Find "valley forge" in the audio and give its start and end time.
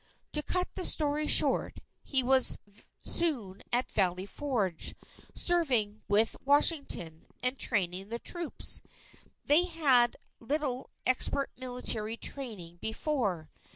3.91-4.95